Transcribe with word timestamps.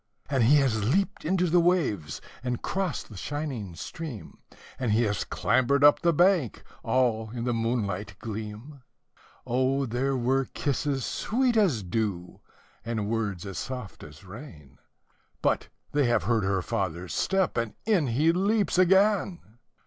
And 0.31 0.45
he 0.45 0.55
has 0.55 0.83
leaped 0.83 1.23
into 1.25 1.47
the 1.47 1.59
waves, 1.59 2.21
and 2.43 2.63
crossed 2.63 3.07
the 3.09 3.15
shining 3.17 3.75
stream, 3.75 4.39
And 4.79 4.93
he 4.93 5.03
has 5.03 5.23
clambered 5.23 5.83
up 5.83 5.99
the 6.01 6.11
bank, 6.11 6.63
all 6.81 7.29
in 7.29 7.43
the 7.43 7.53
moonlight 7.53 8.15
gleam; 8.17 8.81
Oh 9.45 9.85
there 9.85 10.17
were 10.17 10.45
kisses 10.55 11.05
sweet 11.05 11.55
as 11.55 11.83
dew, 11.83 12.39
and 12.83 13.09
words 13.09 13.45
as 13.45 13.59
soft 13.59 14.03
as 14.03 14.23
rain, 14.25 14.79
But 15.39 15.67
they 15.91 16.05
have 16.05 16.23
heard 16.23 16.45
her 16.45 16.63
father's 16.63 17.13
step, 17.13 17.55
and 17.55 17.75
in 17.85 18.07
he 18.07 18.31
leaps 18.31 18.79
again! 18.79 19.59